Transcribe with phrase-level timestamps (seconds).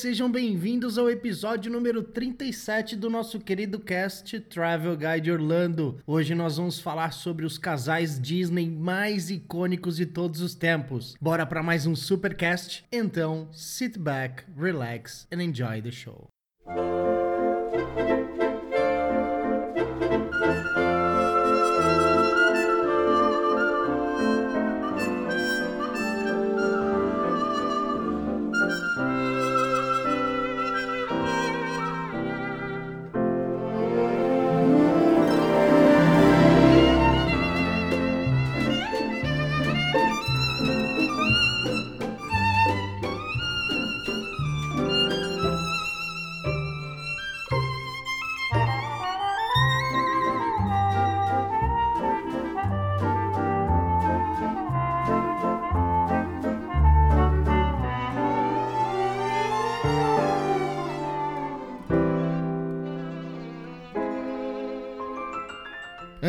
[0.00, 5.98] Sejam bem-vindos ao episódio número 37 do nosso querido cast Travel Guide Orlando.
[6.06, 11.14] Hoje nós vamos falar sobre os casais Disney mais icônicos de todos os tempos.
[11.20, 12.82] Bora para mais um supercast?
[12.90, 16.30] Então, sit back, relax and enjoy the show.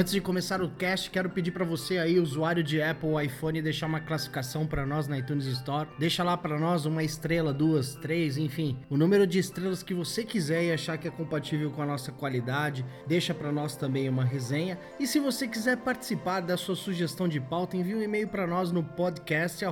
[0.01, 3.61] Antes de começar o cast, quero pedir para você aí, usuário de Apple ou iPhone,
[3.61, 5.87] deixar uma classificação para nós na iTunes Store.
[5.99, 10.23] Deixa lá para nós uma estrela, duas, três, enfim, o número de estrelas que você
[10.23, 12.83] quiser e achar que é compatível com a nossa qualidade.
[13.05, 14.79] Deixa para nós também uma resenha.
[14.99, 18.71] E se você quiser participar da sua sugestão de pauta, envie um e-mail para nós
[18.71, 19.63] no podcast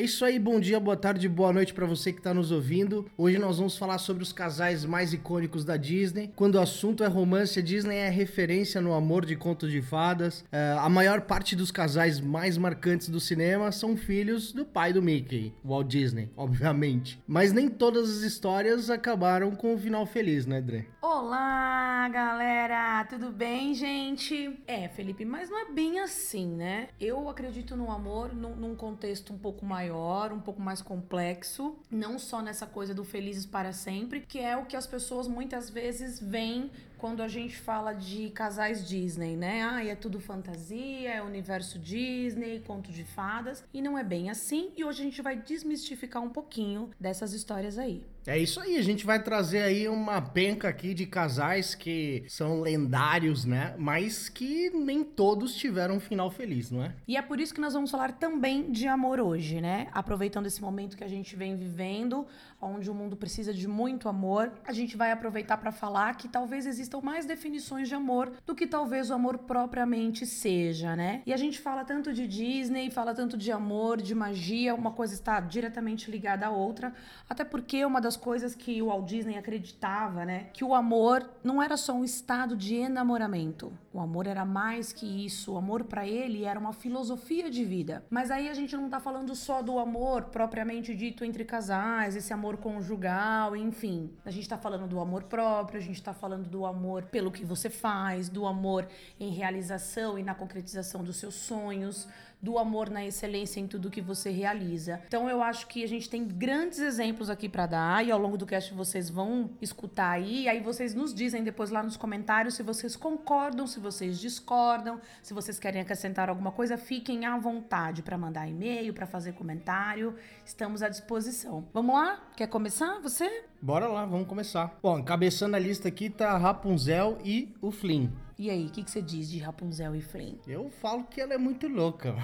[0.00, 3.04] É isso aí, bom dia, boa tarde, boa noite para você que está nos ouvindo.
[3.18, 6.32] Hoje nós vamos falar sobre os casais mais icônicos da Disney.
[6.34, 10.42] Quando o assunto é romance, a Disney é referência no amor de contos de fadas.
[10.50, 15.02] É, a maior parte dos casais mais marcantes do cinema são filhos do pai do
[15.02, 17.22] Mickey, Walt Disney, obviamente.
[17.28, 20.88] Mas nem todas as histórias acabaram com um final feliz, né, Dre?
[21.02, 23.04] Olá, galera!
[23.04, 24.58] Tudo bem, gente?
[24.66, 26.88] É, Felipe, mas não é bem assim, né?
[26.98, 29.89] Eu acredito no amor num, num contexto um pouco maior,
[30.32, 34.66] um pouco mais complexo, não só nessa coisa do felizes para sempre, que é o
[34.66, 39.62] que as pessoas muitas vezes veem quando a gente fala de casais Disney, né?
[39.62, 44.70] Ah, é tudo fantasia, é universo Disney, conto de fadas, e não é bem assim.
[44.76, 48.04] E hoje a gente vai desmistificar um pouquinho dessas histórias aí.
[48.26, 52.60] É isso aí, a gente vai trazer aí uma penca aqui de casais que são
[52.60, 53.74] lendários, né?
[53.78, 56.94] Mas que nem todos tiveram um final feliz, não é?
[57.08, 59.88] E é por isso que nós vamos falar também de amor hoje, né?
[59.90, 62.26] Aproveitando esse momento que a gente vem vivendo,
[62.60, 66.66] onde o mundo precisa de muito amor, a gente vai aproveitar para falar que talvez
[66.90, 71.22] existam mais definições de amor do que talvez o amor propriamente seja, né?
[71.24, 75.14] E a gente fala tanto de Disney, fala tanto de amor, de magia, uma coisa
[75.14, 76.92] está diretamente ligada à outra,
[77.28, 81.62] até porque uma das coisas que o Walt Disney acreditava, né, que o amor não
[81.62, 83.72] era só um estado de enamoramento.
[83.92, 85.52] O amor era mais que isso.
[85.52, 88.04] O amor para ele era uma filosofia de vida.
[88.08, 92.32] Mas aí a gente não tá falando só do amor propriamente dito entre casais, esse
[92.32, 94.10] amor conjugal, enfim.
[94.24, 96.79] A gente tá falando do amor próprio, a gente tá falando do amor
[97.10, 98.88] pelo que você faz, do amor
[99.18, 102.08] em realização e na concretização dos seus sonhos,
[102.42, 105.00] do amor na excelência em tudo que você realiza.
[105.06, 108.38] Então eu acho que a gente tem grandes exemplos aqui para dar e ao longo
[108.38, 112.62] do cast vocês vão escutar aí, aí vocês nos dizem depois lá nos comentários se
[112.62, 118.16] vocês concordam, se vocês discordam, se vocês querem acrescentar alguma coisa, fiquem à vontade para
[118.16, 120.14] mandar e-mail, para fazer comentário.
[120.44, 121.68] Estamos à disposição.
[121.72, 122.20] Vamos lá?
[122.36, 123.44] Quer começar você?
[123.60, 124.78] Bora lá, vamos começar.
[124.82, 128.08] Bom, encabeçando a lista aqui tá Rapunzel e o Flynn.
[128.40, 130.36] E aí, o que, que você diz de Rapunzel e Flynn?
[130.48, 132.14] Eu falo que ela é muito louca.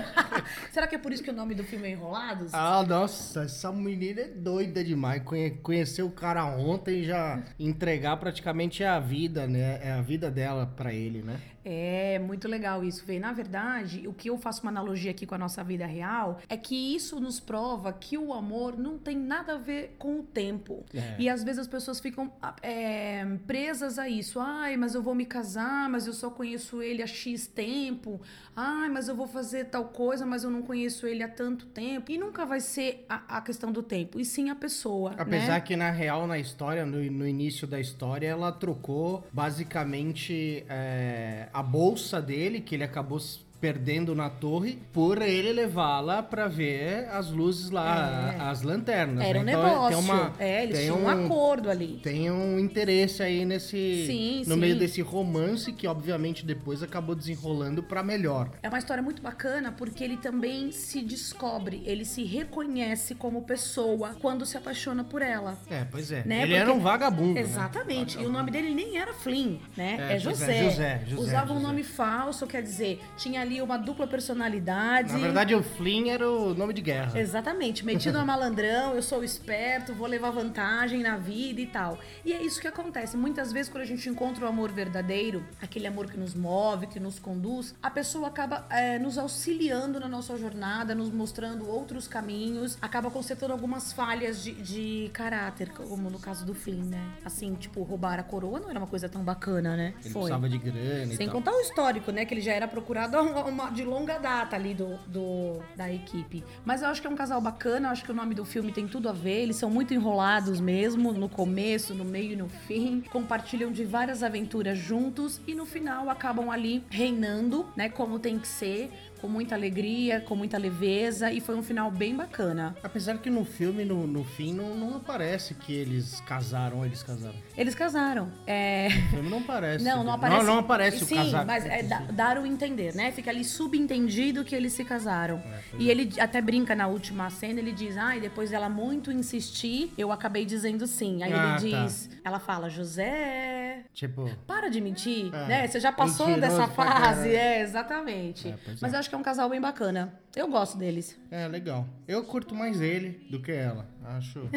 [0.72, 2.54] Será que é por isso que o nome do filme é Enrolados?
[2.54, 5.22] ah, nossa, essa menina é doida demais.
[5.22, 9.86] Conhe conhecer o cara ontem e já entregar praticamente a vida, né?
[9.86, 11.38] É a vida dela pra ele, né?
[11.64, 13.18] É muito legal isso, Vê.
[13.18, 16.56] Na verdade, o que eu faço uma analogia aqui com a nossa vida real é
[16.56, 20.84] que isso nos prova que o amor não tem nada a ver com o tempo.
[20.94, 21.16] É.
[21.18, 24.40] E às vezes as pessoas ficam é, presas a isso.
[24.40, 28.20] Ai, mas eu vou me casar, mas eu só conheço ele há X tempo.
[28.54, 32.10] Ai, mas eu vou fazer tal coisa, mas eu não conheço ele há tanto tempo.
[32.10, 35.14] E nunca vai ser a, a questão do tempo, e sim a pessoa.
[35.16, 35.60] Apesar né?
[35.60, 41.62] que na real, na história, no, no início da história, ela trocou basicamente é, a
[41.62, 43.18] bolsa dele, que ele acabou
[43.60, 48.42] perdendo na torre, por ele levá-la pra ver as luzes lá, É.
[48.42, 49.24] as lanternas.
[49.24, 49.52] Era um né?
[49.52, 49.88] Então, negócio.
[49.96, 52.00] Tem uma, é, eles tinham um acordo ali.
[52.02, 54.04] Tem um interesse aí nesse.
[54.06, 54.60] Sim, no sim.
[54.60, 58.50] meio desse romance que, obviamente, depois acabou desenrolando pra melhor.
[58.62, 64.16] É uma história muito bacana porque ele também se descobre, ele se reconhece como pessoa
[64.20, 65.58] quando se apaixona por ela.
[65.68, 66.22] É, pois é.
[66.24, 66.42] Né?
[66.42, 67.34] Ele era Porque- um vagabundo.
[67.34, 67.40] né?
[67.40, 68.18] Exatamente.
[68.18, 69.96] E o nome dele nem era Flynn, né?
[70.10, 70.70] É, É, José, José.
[70.70, 71.66] José, José, Usava um José.
[71.66, 75.12] nome falso, quer dizer, tinha ali uma dupla personalidade.
[75.12, 77.18] Na verdade, o Flynn era o nome de guerra.
[77.18, 81.98] Exatamente, metido a malandrão, eu sou esperto, vou levar vantagem na vida e tal.
[82.24, 83.16] E é isso que acontece.
[83.16, 87.00] Muitas vezes, quando a gente encontra o amor verdadeiro, aquele amor que nos move, que
[87.00, 92.78] nos conduz, a pessoa acaba é, nos auxiliando na nossa jornada, nos mostrando outros caminhos,
[92.80, 97.04] acaba consertando algumas falhas de, de caráter, como no caso do Flynn, né?
[97.24, 99.94] Assim, tipo, roubar a coroa não era uma coisa tão bacana, né?
[100.04, 101.36] Ele precisava de grana e Sem tal.
[101.36, 102.24] contar o histórico, né?
[102.24, 106.44] Que ele já era procurado há uma- de longa data ali do, do- da equipe.
[106.64, 108.72] Mas eu acho que é um casal bacana, eu acho que o nome do filme
[108.72, 109.42] tem tudo a ver.
[109.42, 113.02] Eles são muito enrolados mesmo, no começo, no meio e no fim.
[113.10, 117.88] Compartilham de várias aventuras juntos e no final acabam ali reinando, né?
[117.88, 118.90] Como tem que ser.
[119.20, 121.30] Com muita alegria, com muita leveza.
[121.30, 122.74] E foi um final bem bacana.
[122.82, 127.02] Apesar que no filme, no, no fim, não, não aparece que eles casaram ou eles
[127.02, 127.34] casaram.
[127.56, 128.30] Eles casaram.
[128.46, 128.88] É.
[128.88, 129.84] No filme não aparece.
[129.84, 130.38] Não, não aparece.
[130.44, 131.46] Não, não aparece Sim, o casamento.
[131.46, 133.10] mas é da- dar o entender, né?
[133.12, 135.36] Fica ali subentendido que eles se casaram.
[135.38, 139.12] É, e ele até brinca na última cena, ele diz, ah, e depois dela muito
[139.12, 141.22] insistir, eu acabei dizendo sim.
[141.22, 141.84] Aí Ah, ele tá.
[141.84, 143.59] diz, ela fala, José,
[143.92, 145.66] Tipo, para de mentir, É, né?
[145.66, 148.48] Você já passou dessa fase, é, exatamente.
[148.48, 148.96] É, Mas é.
[148.96, 150.14] eu acho que é um casal bem bacana.
[150.34, 151.18] Eu gosto deles.
[151.30, 151.86] é legal.
[152.06, 153.88] Eu curto mais ele do que ela.
[154.04, 154.48] Acho.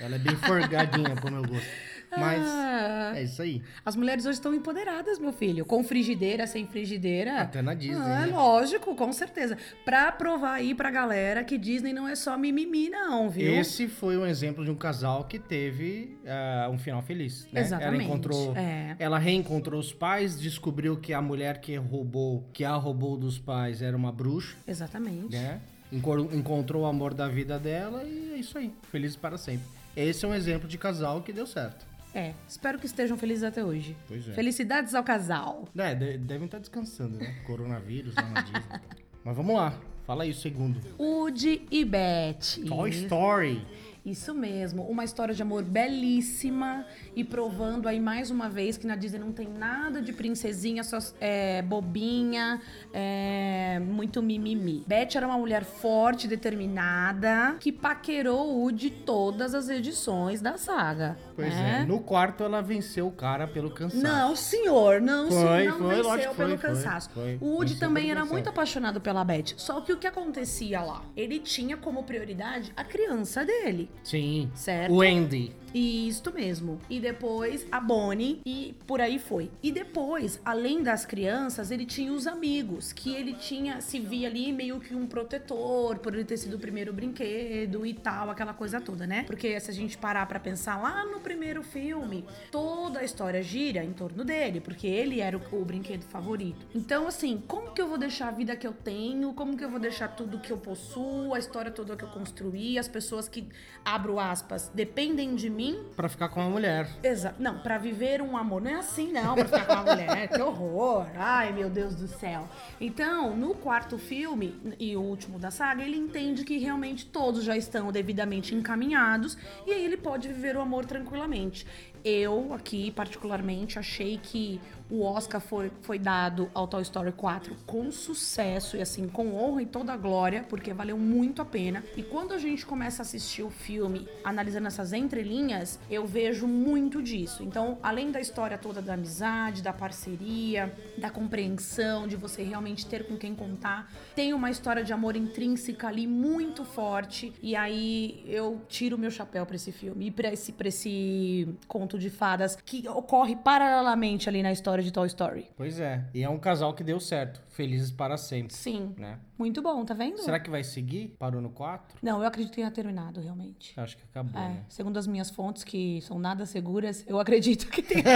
[0.00, 1.66] Ela é bem forgadinha pro meu gosto.
[2.18, 3.12] Mas Ah.
[3.16, 3.62] é isso aí.
[3.84, 5.64] As mulheres hoje estão empoderadas, meu filho.
[5.64, 7.40] Com frigideira, sem frigideira.
[7.42, 8.32] Até na Disney, Ah, né?
[8.32, 9.56] lógico, com certeza.
[9.84, 13.52] Pra provar aí pra galera que Disney não é só mimimi, não, viu?
[13.54, 17.46] Esse foi um exemplo de um casal que teve ah, um final feliz.
[17.52, 17.60] Né?
[17.60, 18.56] Exatamente, Ela encontrou.
[18.56, 18.96] é.
[18.98, 23.82] Ela reencontrou os pais, descobriu que a mulher que roubou, que a roubou dos pais,
[23.82, 25.36] era uma bruxa, Exatamente.
[25.36, 25.60] né?
[25.92, 28.72] Encontrou o amor da vida dela e é isso aí.
[28.90, 29.66] Felizes para sempre.
[29.96, 31.84] Esse é um exemplo de casal que deu certo.
[32.14, 33.96] É, espero que estejam felizes até hoje.
[34.08, 34.32] Pois é.
[34.32, 35.68] Felicidades ao casal.
[35.76, 37.34] É, de- devem estar descansando, né?
[37.46, 38.80] Coronavírus lá na Disney.
[39.24, 39.74] Mas vamos lá.
[40.06, 40.80] Fala aí o segundo.
[40.98, 42.64] Woody e Beth.
[42.66, 43.64] Toy Story.
[44.04, 48.96] Isso mesmo, uma história de amor belíssima e provando aí mais uma vez que na
[48.96, 52.62] Disney não tem nada de princesinha, só é, bobinha,
[52.94, 54.82] é, muito mimimi.
[54.86, 61.18] Beth era uma mulher forte, determinada, que paquerou o Woody todas as edições da saga.
[61.40, 61.80] Pois né?
[61.82, 61.86] é.
[61.86, 64.02] No quarto ela venceu o cara pelo cansaço.
[64.02, 67.10] Não, senhor, não, Foi, senhor, não foi, venceu lógico pelo foi, cansaço.
[67.10, 67.38] foi.
[67.40, 69.54] O Woody também era muito apaixonado pela Beth.
[69.56, 71.02] Só que o que acontecia lá?
[71.16, 73.90] Ele tinha como prioridade a criança dele.
[74.02, 74.50] Sim.
[74.54, 74.92] Certo.
[74.92, 75.54] O Andy.
[75.74, 76.80] Isto mesmo.
[76.90, 79.50] E depois a Bonnie e por aí foi.
[79.62, 84.52] E depois, além das crianças, ele tinha os amigos, que ele tinha se via ali
[84.52, 88.80] meio que um protetor por ele ter sido o primeiro brinquedo e tal, aquela coisa
[88.80, 89.24] toda, né?
[89.24, 93.84] Porque se a gente parar pra pensar lá no primeiro filme, toda a história gira
[93.84, 96.66] em torno dele, porque ele era o, o brinquedo favorito.
[96.74, 99.32] Então, assim, como que eu vou deixar a vida que eu tenho?
[99.34, 102.78] Como que eu vou deixar tudo que eu possuo, a história toda que eu construí,
[102.78, 103.46] as pessoas que,
[103.84, 105.59] abro aspas, dependem de mim
[105.96, 106.88] Pra ficar com a mulher.
[107.02, 107.36] Exato.
[107.38, 108.60] Não, pra viver um amor.
[108.60, 110.28] Não é assim, não, pra ficar com uma mulher.
[110.28, 111.06] Que horror.
[111.16, 112.48] Ai, meu Deus do céu.
[112.80, 117.56] Então, no quarto filme, e o último da saga, ele entende que realmente todos já
[117.56, 119.36] estão devidamente encaminhados
[119.66, 121.66] e aí ele pode viver o amor tranquilamente.
[122.04, 127.92] Eu, aqui, particularmente, achei que O Oscar foi, foi dado ao Toy Story 4 com
[127.92, 131.84] sucesso e assim, com honra e toda a glória, porque valeu muito a pena.
[131.96, 137.00] E quando a gente começa a assistir o filme, analisando essas entrelinhas, eu vejo muito
[137.00, 137.44] disso.
[137.44, 143.06] Então, além da história toda da amizade, da parceria, da compreensão, de você realmente ter
[143.06, 147.32] com quem contar, tem uma história de amor intrínseca ali muito forte.
[147.40, 151.48] E aí eu tiro meu chapéu pra esse filme e pra esse, pra esse
[151.90, 155.50] conto de fadas que ocorre paralelamente ali na história de Toy Story.
[155.56, 156.04] Pois é.
[156.14, 157.40] E é um casal que deu certo.
[157.48, 158.54] Felizes para sempre.
[158.54, 158.94] Sim.
[158.96, 159.18] Né?
[159.36, 160.18] Muito bom, tá vendo?
[160.18, 161.16] Será que vai seguir?
[161.18, 161.98] Parou no 4?
[162.00, 163.72] Não, eu acredito que tenha terminado, realmente.
[163.76, 164.62] Acho que acabou, É, né?
[164.68, 168.02] segundo as minhas fontes, que são nada seguras, eu acredito que tem.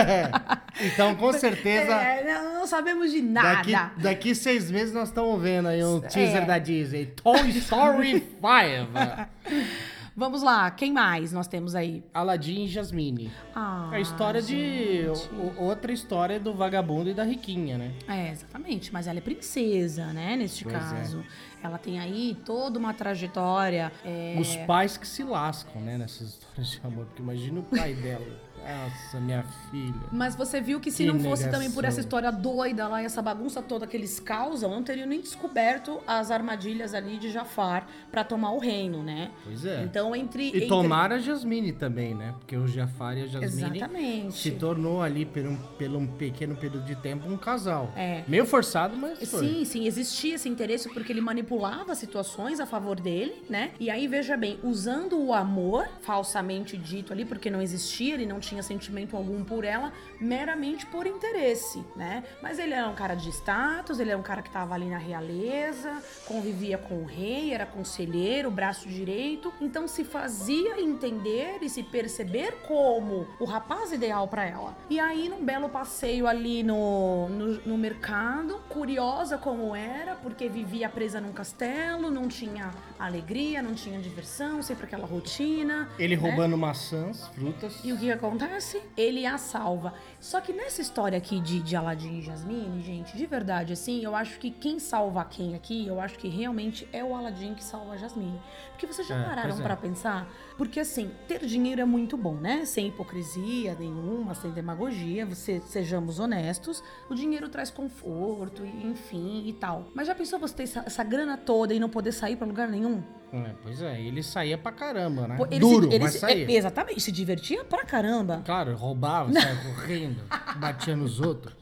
[0.92, 1.92] Então, com certeza.
[1.94, 3.62] É, não, não sabemos de nada.
[3.70, 6.46] Daqui, daqui seis meses nós estamos vendo aí um teaser É.
[6.46, 7.06] da Disney.
[7.06, 9.93] Toy Story 5.
[10.16, 12.04] Vamos lá, quem mais nós temos aí?
[12.14, 13.33] Aladdin e Jasmine.
[13.52, 15.02] Ah, É a história de.
[15.06, 15.28] gente.
[15.35, 17.92] o- outra história do vagabundo e da riquinha, né?
[18.06, 18.92] É, exatamente.
[18.92, 20.37] Mas ela é princesa, né?
[20.37, 20.78] Neste Pois é.
[20.78, 21.25] caso.
[21.61, 23.90] Ela tem aí toda uma trajetória.
[24.04, 25.99] é, Os pais que se lascam, né?
[25.99, 27.06] Nessas histórias de amor.
[27.06, 28.25] Porque imagina o pai dela.
[28.64, 29.94] Nossa, minha filha.
[30.11, 33.04] Mas você viu que se Que não fosse também por essa história doida lá e
[33.06, 37.87] essa bagunça toda que eles causam, não teriam nem descoberto as armadilhas ali de Jafar
[38.11, 39.30] pra tomar o reino, né?
[39.44, 39.83] Pois é.
[39.83, 40.44] Então, entre.
[40.44, 42.35] E entre- tomara a Jasmine também, né?
[42.38, 44.38] Porque o Jafar e a Jasmine Exatamente.
[44.38, 47.92] se tornou ali por um, pelo um pequeno período de tempo um casal.
[47.97, 48.25] É.
[48.26, 49.47] Meio forçado, mas foi.
[49.49, 53.73] Sim, sim, existia esse interesse porque ele manipulava situações a favor dele, né?
[53.78, 58.40] E aí, veja bem, usando o amor, falsamente dito ali, porque não existia, ele não
[58.40, 62.25] tinha sentimento algum por ela, meramente por interesse, né?
[62.42, 64.99] Mas ele era um cara de status, ele era um cara que tava ali na
[64.99, 71.82] realeza, convivia com o rei, era conselheiro, braço direito, então se fazia entender e se
[71.82, 74.76] perceber como o rapaz ideal pra ela.
[74.88, 80.88] E aí, num belo passeio ali no, no, no mercado, curiosa como era, porque vivia
[80.88, 85.88] presa num castelo, não tinha alegria, não tinha diversão, sempre aquela rotina.
[85.99, 86.23] Ele né?
[86.23, 87.80] roubando maçãs, frutas.
[87.84, 88.12] E o que que
[88.44, 88.82] acontece?
[88.96, 89.94] Ele a salva.
[90.24, 94.16] Só que nessa história aqui de, de Aladdin e Jasmine, gente, de verdade, assim, eu
[94.16, 97.92] acho que quem salva quem aqui, eu acho que realmente é o Aladdin que salva
[97.92, 98.40] a Jasmine.
[98.70, 99.62] Porque vocês já É, pararam é.
[99.62, 100.26] pra pensar?
[100.56, 102.64] Porque assim, ter dinheiro é muito bom, né?
[102.64, 106.82] Sem hipocrisia nenhuma, sem demagogia, você, sejamos honestos.
[107.10, 109.88] O dinheiro traz conforto, enfim, e tal.
[109.94, 112.66] Mas já pensou você ter essa, essa grana toda e não poder sair pra lugar
[112.68, 113.02] nenhum?
[113.30, 115.36] É, pois é, ele saía pra caramba, né?
[115.50, 116.46] Ele Duro, se, ele mas se- saía.
[116.46, 118.40] é, exatamente, se divertia pra caramba.
[118.44, 120.13] Claro, roubava, saia correndo,
[120.56, 121.54] batia nos outros.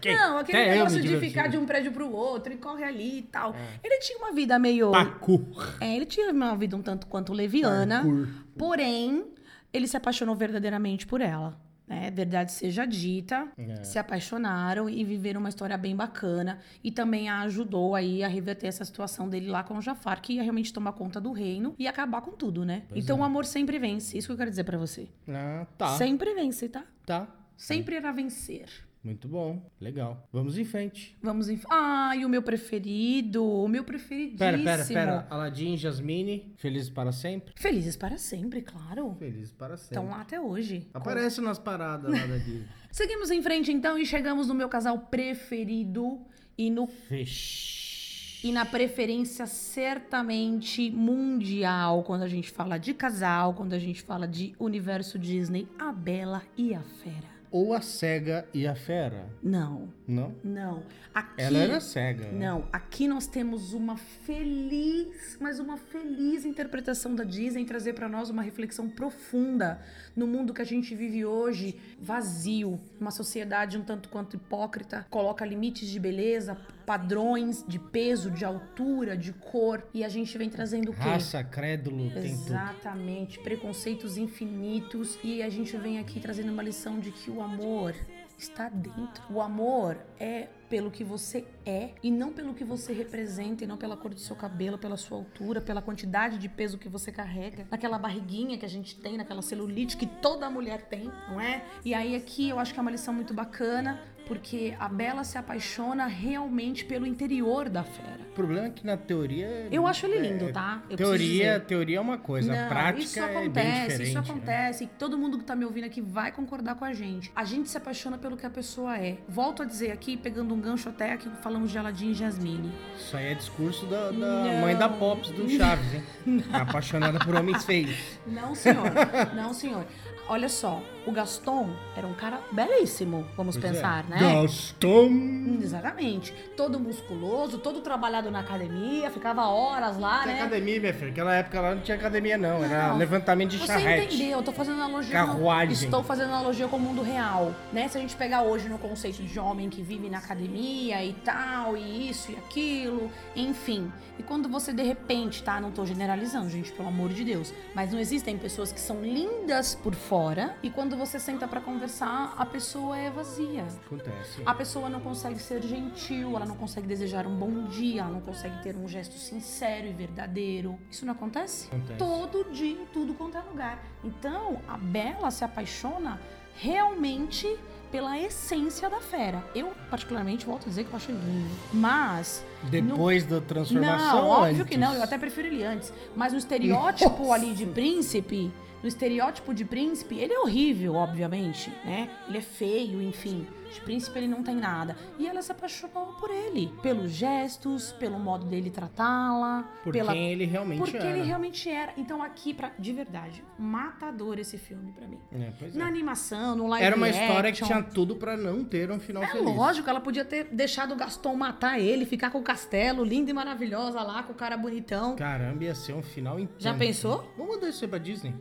[0.00, 3.18] Quem- Não, aquele até negócio de ficar de um prédio pro outro e corre ali
[3.18, 3.54] e tal.
[3.82, 4.90] Ele tinha uma vida meio.
[4.92, 5.46] Pacu.
[5.80, 7.96] É, ele tinha uma vida um tanto quanto leviana.
[8.02, 8.28] Parkour.
[8.56, 9.24] Porém,
[9.72, 11.56] ele se apaixonou verdadeiramente por ela.
[11.88, 12.10] Né?
[12.10, 13.84] Verdade seja dita, É.
[13.84, 16.58] se apaixonaram e viveram uma história bem bacana.
[16.82, 20.32] E também a ajudou aí a reverter essa situação dele lá com o Jafar, que
[20.32, 22.82] ia realmente tomar conta do reino e acabar com tudo, né?
[22.88, 23.20] Pois então é.
[23.20, 24.18] o amor sempre vence.
[24.18, 25.06] Isso que eu quero dizer pra você.
[25.28, 25.96] Ah, tá.
[25.96, 26.82] Sempre vence, tá?
[27.06, 27.28] Tá.
[27.56, 28.68] Sempre irá vencer.
[29.06, 29.62] Muito bom.
[29.80, 30.28] Legal.
[30.32, 31.16] Vamos em frente.
[31.22, 31.60] Vamos em.
[31.70, 33.44] Ai, o meu preferido.
[33.44, 34.38] O meu preferidíssimo.
[34.38, 35.26] Pera, pera, pera.
[35.30, 37.54] Aladdin e Jasmine, felizes para sempre?
[37.56, 39.14] Felizes para sempre, claro.
[39.16, 39.94] Felizes para sempre.
[39.94, 40.88] Estão lá até hoje.
[40.92, 42.66] Aparece nas paradas lá da Disney.
[42.90, 46.20] Seguimos em frente então e chegamos no meu casal preferido
[46.58, 48.40] e no Fesh.
[48.42, 54.26] e na preferência certamente mundial quando a gente fala de casal, quando a gente fala
[54.26, 57.35] de universo Disney, a Bela e a Fera.
[57.56, 59.30] Ou a cega e a fera.
[59.42, 60.34] Não, Não?
[60.44, 60.82] não.
[61.14, 62.26] Aqui Ela era cega.
[62.30, 62.46] né?
[62.46, 68.28] Não, aqui nós temos uma feliz, mas uma feliz interpretação da Disney trazer pra nós
[68.28, 69.80] uma reflexão profunda
[70.14, 75.42] no mundo que a gente vive hoje, vazio, uma sociedade um tanto quanto hipócrita, coloca
[75.46, 80.92] limites de beleza, padrões de peso, de altura, de cor, e a gente vem trazendo
[80.92, 81.00] o quê?
[81.00, 82.32] Raça, crédulo, tem.
[82.32, 87.94] Exatamente, preconceitos infinitos e a gente vem aqui trazendo uma lição de que o amor
[88.38, 89.22] está dentro.
[89.30, 93.76] O amor é pelo que você é e não pelo que você representa e não
[93.76, 97.66] pela cor do seu cabelo, pela sua altura, pela quantidade de peso que você carrega,
[97.70, 101.64] naquela barriguinha que a gente tem, naquela celulite que toda mulher tem, não é?
[101.84, 105.38] E aí aqui eu acho que é uma lição muito bacana, porque a Bela se
[105.38, 108.20] apaixona realmente pelo interior da fera.
[108.30, 109.68] O problema é que na teoria.
[109.70, 110.82] Eu acho ele é, lindo, tá?
[110.90, 114.02] Eu teoria, teoria é uma coisa, a Não, prática isso é acontece, diferente.
[114.02, 114.20] isso né?
[114.20, 114.84] acontece.
[114.84, 117.30] E todo mundo que tá me ouvindo aqui vai concordar com a gente.
[117.34, 119.16] A gente se apaixona pelo que a pessoa é.
[119.28, 122.72] Volto a dizer aqui, pegando um gancho até aqui, falamos de Aladdin e Jasmine.
[122.96, 126.02] Isso aí é discurso da, da mãe da Pops do Chaves, hein?
[126.52, 127.96] Apaixonada por homens feios.
[128.26, 128.90] Não, senhor.
[129.34, 129.86] Não, senhor.
[130.28, 133.74] Olha só, O Gaston era um cara belíssimo, vamos Pois é.
[133.74, 134.18] pensar, né?
[134.42, 135.58] Gaston.
[135.62, 136.34] Exatamente.
[136.56, 140.40] Todo musculoso, todo trabalhado na academia, ficava horas lá, Tem né?
[140.40, 141.08] academia, minha filha.
[141.08, 142.62] Naquela época lá não tinha academia, não.
[142.64, 142.96] Era Não.
[142.98, 144.16] levantamento de Você charrete.
[144.16, 144.38] entendeu?
[144.38, 145.12] Eu tô fazendo analogia.
[145.12, 145.84] Carruagem.
[145.84, 147.86] Estou fazendo analogia com o mundo real, né?
[147.88, 151.76] Se a gente pegar hoje no conceito de homem que vive na academia e tal,
[151.76, 153.92] e isso e aquilo, enfim.
[154.18, 155.60] E quando você de repente, tá?
[155.60, 157.52] Não tô generalizando, gente, pelo amor de Deus.
[157.74, 162.34] Mas não existem pessoas que são lindas por fora e quando você senta pra conversar,
[162.36, 163.64] a pessoa é vazia.
[163.84, 164.42] Acontece.
[164.44, 168.20] A pessoa não consegue ser gentil, ela não consegue desejar um bom dia, ela não
[168.20, 170.78] consegue ter um gesto sincero e verdadeiro.
[170.90, 171.68] Isso não acontece?
[171.68, 171.98] Acontece.
[171.98, 173.82] Todo dia, em tudo quanto é lugar.
[174.02, 176.20] Então, a Bela se apaixona
[176.54, 177.58] realmente
[177.90, 179.44] pela essência da fera.
[179.54, 181.54] Eu, particularmente, volto a dizer que eu acho lindo.
[181.72, 182.44] Mas.
[182.64, 184.22] Depois da transformação.
[184.22, 184.68] Não, óbvio antes?
[184.68, 185.92] que não, eu até prefiro ele antes.
[186.14, 188.52] Mas no estereótipo ali de príncipe,
[188.86, 192.08] no estereótipo de príncipe, ele é horrível, obviamente, né?
[192.28, 193.44] Ele é feio, enfim.
[193.76, 194.96] De príncipe ele não tem nada.
[195.18, 196.72] E ela se apaixonou por ele.
[196.82, 199.64] Pelos gestos, pelo modo dele tratá-la.
[199.84, 200.12] Por pela...
[200.12, 201.10] quem ele realmente Porque era.
[201.10, 201.92] ele realmente era.
[201.96, 202.72] Então aqui, pra...
[202.78, 205.18] de verdade, matador esse filme pra mim.
[205.30, 205.78] É, pois é.
[205.78, 209.22] Na animação, no live Era uma história que tinha tudo pra não ter um final
[209.22, 209.44] É feliz.
[209.54, 213.34] lógico, ela podia ter deixado o Gaston matar ele, ficar com o castelo, linda e
[213.34, 215.16] maravilhosa lá, com o cara bonitão.
[215.16, 216.62] Caramba, ia ser um final inteiro.
[216.62, 217.30] Já pensou?
[217.36, 218.34] Vamos mandar isso aí pra Disney?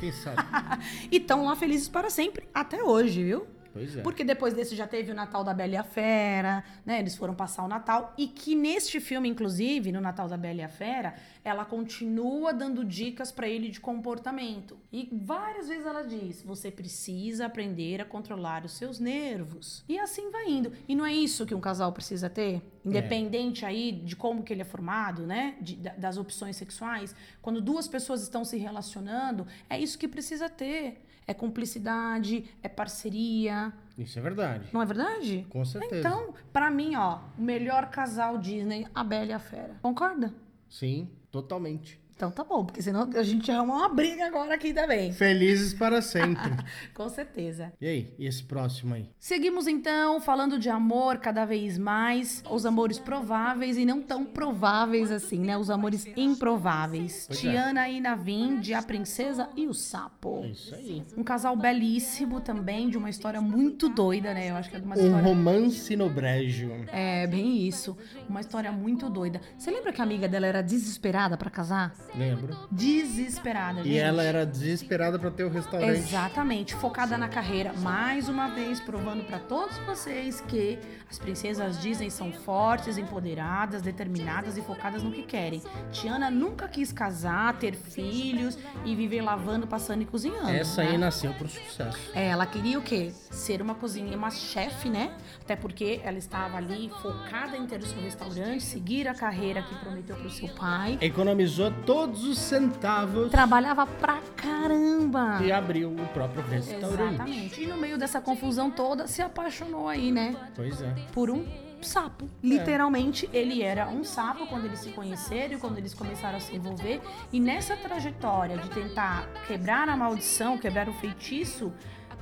[0.00, 0.36] Quem sabe?
[1.12, 3.46] E estão lá felizes para sempre, até hoje, viu?
[3.72, 4.02] Pois é.
[4.02, 6.98] Porque depois desse já teve o Natal da Bela e a Fera, né?
[6.98, 8.12] Eles foram passar o Natal.
[8.18, 12.84] E que neste filme, inclusive, no Natal da Bela e a Fera, ela continua dando
[12.84, 14.76] dicas pra ele de comportamento.
[14.92, 19.84] E várias vezes ela diz: você precisa aprender a controlar os seus nervos.
[19.88, 20.72] E assim vai indo.
[20.88, 22.60] E não é isso que um casal precisa ter?
[22.84, 25.56] Independente aí de como que ele é formado, né?
[25.60, 27.14] De- da- das opções sexuais.
[27.40, 31.04] Quando duas pessoas estão se relacionando, é isso que precisa ter.
[31.30, 33.72] É cumplicidade, é parceria.
[33.96, 34.68] Isso é verdade.
[34.72, 35.46] Não é verdade?
[35.48, 36.00] Com certeza.
[36.08, 39.76] Então, pra mim, ó, o melhor casal Disney, a Bela e a Fera.
[39.80, 40.34] Concorda?
[40.68, 41.99] Sim, totalmente.
[42.20, 45.10] Então tá bom, porque senão a gente arruma uma briga agora aqui também.
[45.10, 46.52] Felizes para sempre.
[46.92, 47.72] Com certeza.
[47.80, 49.08] e aí, e esse próximo aí?
[49.18, 55.10] Seguimos então falando de amor cada vez mais, os amores prováveis e não tão prováveis
[55.10, 55.56] assim, né?
[55.56, 57.24] Os amores improváveis.
[57.26, 57.40] Pois é.
[57.40, 60.42] Tiana e Navin, de A Princesa e o Sapo.
[60.44, 61.02] É isso aí.
[61.16, 64.50] Um casal belíssimo também, de uma história muito doida, né?
[64.50, 66.70] Eu acho que é uma Um história romance no brejo.
[66.92, 67.96] É, bem isso.
[68.28, 69.40] Uma história muito doida.
[69.56, 71.94] Você lembra que a amiga dela era desesperada pra casar?
[72.14, 72.56] Lembro.
[72.70, 73.92] Desesperada, gente.
[73.92, 75.90] E ela era desesperada pra ter o restaurante.
[75.90, 77.72] Exatamente, focada na carreira.
[77.74, 80.78] Mais uma vez, provando pra todos vocês que
[81.10, 85.62] as princesas Disney são fortes, empoderadas, determinadas e focadas no que querem.
[85.92, 90.50] Tiana nunca quis casar, ter filhos e viver lavando, passando e cozinhando.
[90.50, 90.90] Essa né?
[90.90, 91.98] aí nasceu pro sucesso.
[92.14, 93.12] É, ela queria o quê?
[93.30, 95.12] Ser uma cozinheira, uma chefe, né?
[95.42, 99.74] Até porque ela estava ali focada em ter o seu restaurante, seguir a carreira que
[99.76, 100.98] prometeu pro seu pai.
[101.00, 101.70] Economizou
[102.00, 105.38] todos os centavos Trabalhava pra caramba.
[105.42, 107.14] e abriu o próprio restaurante.
[107.14, 107.62] Exatamente.
[107.62, 110.34] E no meio dessa confusão toda, se apaixonou aí, né?
[110.56, 110.94] Pois é.
[111.12, 111.44] Por um
[111.82, 112.28] sapo.
[112.42, 116.56] Literalmente, ele era um sapo quando eles se conheceram e quando eles começaram a se
[116.56, 117.02] envolver.
[117.30, 121.70] E nessa trajetória de tentar quebrar a maldição, quebrar o feitiço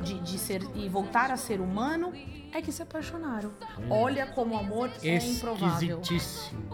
[0.00, 2.12] de, de ser e voltar a ser humano,
[2.52, 3.50] é que se apaixonaram.
[3.90, 6.00] Olha como o amor é improvável.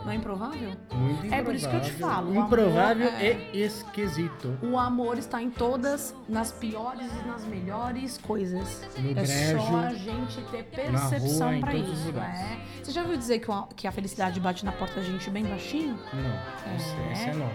[0.04, 0.70] Não é improvável?
[0.92, 1.32] Muito improvável.
[1.32, 4.56] É por isso que eu te falo, Improvável é- e esquisito.
[4.62, 8.82] O amor está em todas, nas piores e nas melhores coisas.
[8.98, 12.18] No é brejo, só a gente ter percepção os isso.
[12.18, 12.58] É.
[12.82, 15.44] Você já ouviu dizer que, o- que a felicidade bate na porta da gente bem
[15.44, 15.98] baixinho?
[16.12, 17.52] Não, essa, essa é nova.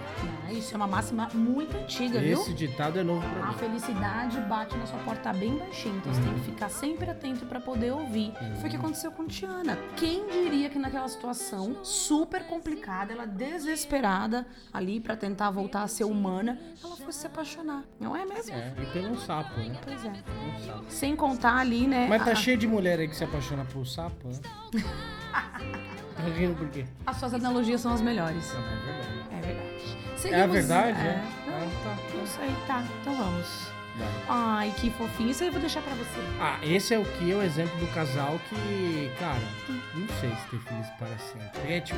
[0.50, 2.42] É, isso é uma máxima muito antiga, viu?
[2.42, 3.54] Esse ditado é novo pra A mim.
[3.58, 6.40] felicidade bate na sua porta bem baixinho, então você tem Uhum.
[6.40, 8.34] que ficar sempre atento pra poder ouvir.
[8.60, 9.78] Foi o que aconteceu com Tiana.
[9.96, 16.06] Quem diria que naquela situação super complicada, ela desesperada ali pra tentar voltar a ser
[16.06, 17.84] humana, ela foi se apaixonar.
[18.00, 18.56] Não é mesmo?
[18.56, 19.76] É, e pelo sapo, né?
[19.84, 20.10] Pois é.
[20.10, 20.86] Um sapo.
[20.90, 22.08] Sem contar ali, né?
[22.10, 24.40] Mas tá a- cheio de mulher aí que se apaixona por sapo, né?
[25.32, 26.86] tá rindo por quê?
[27.06, 28.54] as suas analogias são as melhores.
[28.54, 29.10] Não, é verdade.
[29.32, 29.98] É verdade.
[30.14, 31.00] É Seguimos- verdade?
[31.00, 31.04] É.
[31.10, 31.24] É.
[31.48, 32.18] Ah, tá.
[32.18, 32.84] não sei, tá.
[33.02, 33.79] Então vamos.
[34.28, 35.30] Ai, que fofinho.
[35.30, 36.20] Isso aí eu vou deixar pra você.
[36.40, 39.40] Ah, esse é o que é o exemplo do casal que, cara,
[39.96, 41.72] não sei se ter feliz para sempre.
[41.74, 41.98] É tipo,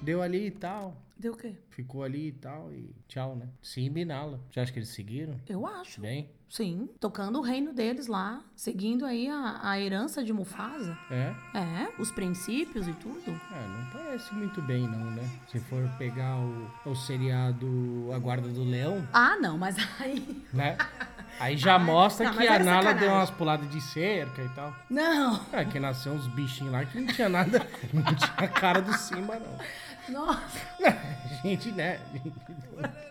[0.00, 1.54] deu ali e tal, Deu o quê?
[1.70, 3.48] ficou ali e tal e tchau, né?
[3.62, 4.40] Sim, Binala.
[4.50, 5.36] Você acha que eles seguiram?
[5.48, 6.00] Eu acho.
[6.00, 6.28] Bem?
[6.52, 10.94] Sim, tocando o reino deles lá, seguindo aí a, a herança de Mufasa.
[11.10, 11.32] É?
[11.54, 13.22] É, os princípios e tudo.
[13.50, 15.26] É, não parece muito bem não, né?
[15.50, 20.44] Se for pegar o, o seriado A Guarda do Leão, Ah, não, mas aí.
[20.52, 20.76] né?
[21.40, 23.00] Aí já mostra não, que a Nala sacanagem.
[23.00, 24.76] deu umas puladas de cerca e tal.
[24.90, 25.40] Não!
[25.54, 28.92] É, que nasceu uns bichinhos lá que não tinha nada, não tinha a cara do
[28.92, 29.58] Simba, não.
[30.10, 30.60] Nossa!
[31.42, 31.98] Gente, né?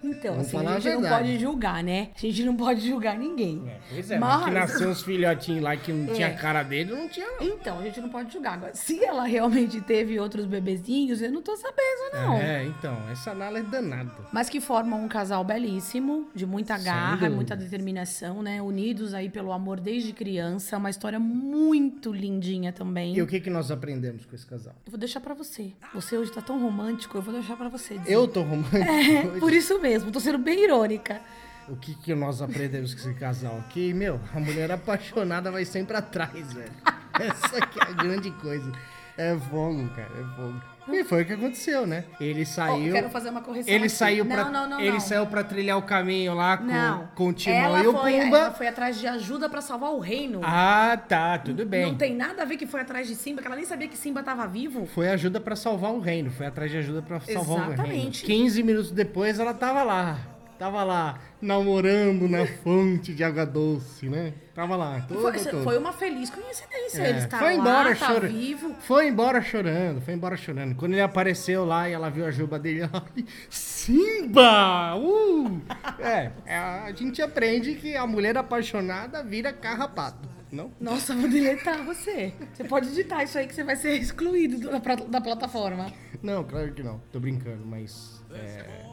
[0.04, 2.10] Então, Vamos assim, a a gente não pode julgar, né?
[2.15, 3.63] A gente não pode julgar ninguém.
[3.67, 6.34] É, pois é, mas, que nasceu uns filhotinhos lá que não tinha É.
[6.34, 7.43] a cara dele, não tinha não.
[7.43, 8.54] Então, a gente não pode julgar.
[8.54, 12.34] Agora, se ela realmente teve outros bebezinhos, eu não tô sabendo, não.
[12.38, 14.12] É, então, essa Nala é danada.
[14.32, 18.62] Mas que formam um casal belíssimo, de muita garra, muita determinação, né?
[18.62, 20.78] Unidos aí pelo amor desde criança.
[20.78, 23.15] Uma história muito lindinha também.
[23.15, 24.74] E o que, que nós aprendemos com esse casal?
[24.86, 25.74] Eu vou deixar pra você.
[25.93, 27.97] Você hoje tá tão romântico, eu vou deixar pra você.
[27.97, 28.12] dizer.
[28.12, 28.71] Eu tô romântico.
[29.12, 31.21] É, por isso mesmo, tô sendo bem irônica.
[31.67, 33.63] O que, que nós aprendemos com esse casal?
[33.69, 36.71] Que, meu, a mulher apaixonada vai sempre atrás, velho.
[37.19, 38.71] Essa que é a grande coisa.
[39.17, 40.62] É fogo, cara, é fogo.
[40.88, 42.04] E foi o que aconteceu, né?
[42.20, 42.94] Ele saiu.
[42.94, 43.74] quero fazer uma correção.
[43.74, 43.94] ele aqui.
[43.94, 44.46] saiu não, pra.
[44.50, 47.08] não, não, ele saiu pra trilhar o caminho lá com, Não.
[47.15, 48.38] com o Timão ela e o foi, Pumba.
[48.38, 50.41] Ela foi atrás de ajuda pra salvar o reino.
[50.44, 51.86] Ah, tá, tudo bem.
[51.86, 53.98] Não tem nada a ver que foi atrás de Simba, que ela nem sabia que
[53.98, 54.86] Simba tava vivo.
[54.86, 57.74] Foi ajuda pra salvar o reino, foi atrás de ajuda pra salvar o reino.
[57.74, 58.26] Exatamente.
[58.26, 60.20] 15 minutos depois ela tava lá.
[60.62, 64.32] Tava lá, namorando na fonte de água doce, né?
[64.54, 65.63] Tava lá, toda, Foi, toda.
[65.63, 67.02] foi uma feliz coincidência.
[67.02, 68.32] É, Ele estava foi embora lá, tá chorando.
[68.32, 68.76] vivo.
[68.82, 70.76] Foi embora chorando, foi embora chorando.
[70.76, 72.82] Quando ele apareceu lá e ela viu a juba dele,
[73.50, 74.95] Simba!
[74.97, 75.62] Uh!
[75.97, 80.71] É, é, a gente aprende que a mulher apaixonada vira carrapato, não?
[80.80, 82.36] Nossa, vou deletar você.
[82.54, 85.91] Você pode editar isso aí que você vai ser excluído da, da plataforma.
[86.21, 87.02] Não, claro que não.
[87.12, 88.86] Tô brincando, mas é,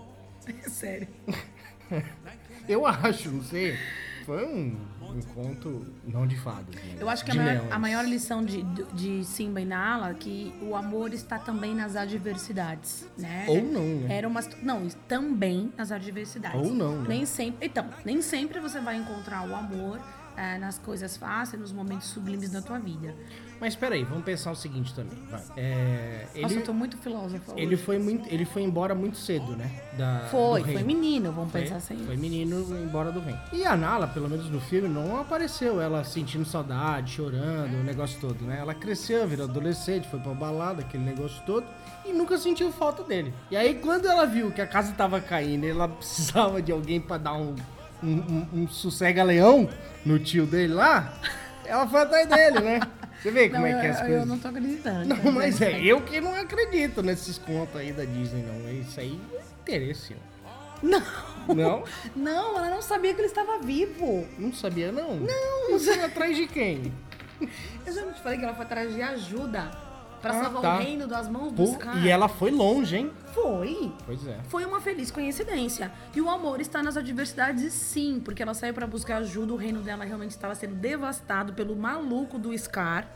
[0.69, 1.09] Sério.
[2.69, 3.77] eu acho, não sei.
[4.25, 6.75] Foi um, um conto não de fadas.
[6.75, 6.97] Né?
[7.01, 10.53] Eu acho que a maior, a maior lição de, de Simba e Nala é que
[10.61, 13.47] o amor está também nas adversidades, né?
[13.49, 14.17] Ou não, né?
[14.17, 16.61] Era uma não, também nas adversidades.
[16.61, 17.09] Ou não, né?
[17.09, 19.99] Nem sempre, então, nem sempre você vai encontrar o amor
[20.37, 23.15] eh, nas coisas fáceis, nos momentos sublimes da tua vida.
[23.61, 25.19] Mas peraí, vamos pensar o seguinte também.
[25.29, 25.43] Vai.
[25.57, 27.53] É, Nossa, ele, eu tô muito filósofa.
[27.57, 29.69] ele, foi muito, ele foi embora muito cedo, né?
[29.97, 31.97] Da, Foi, foi menino, vamos Foi, pensar assim.
[32.07, 33.41] foi menino embora do reino.
[33.53, 38.21] E a Nala, pelo menos no filme, não apareceu ela sentindo saudade, chorando, o negócio
[38.21, 38.59] todo, né?
[38.61, 41.67] Ela cresceu, virou adolescente, foi pra balada, aquele negócio todo,
[42.07, 43.35] e nunca sentiu falta dele.
[43.51, 47.01] E aí, quando ela viu que a casa tava caindo e ela precisava de alguém
[47.01, 47.57] pra dar um,
[48.03, 49.69] um, um, um sossega-leão
[50.07, 51.13] no tio dele lá,
[51.65, 52.81] ela foi atrás dele, né?
[53.21, 54.27] Você vê como Não, é que é eu, as eu coisas.
[54.29, 55.09] não tô acreditando.
[55.15, 58.71] Não, mas é eu que não acredito nesses contos aí da Disney, não.
[58.73, 60.49] Isso aí é interesse, ó.
[60.81, 61.03] Não,
[61.55, 61.85] Não?
[62.15, 64.27] não, ela não sabia que ele estava vivo.
[64.39, 65.17] Não sabia, não?
[65.17, 65.71] Não.
[65.73, 66.93] Você atrás de quem?
[67.85, 69.88] Eu já não te falei que ela foi atrás de ajuda
[70.21, 70.75] pra Ah, salvar tá.
[70.77, 72.03] o reino das mãos Pô, dos caras.
[72.03, 73.13] e ela foi longe, hein?
[73.35, 73.93] Foi.
[74.05, 74.39] Pois é.
[74.49, 75.91] Foi uma feliz coincidência.
[76.15, 79.81] E o amor está nas adversidades, sim, porque ela saiu pra buscar ajuda, o reino
[79.81, 83.07] dela realmente estava sendo devastado pelo maluco do Scar.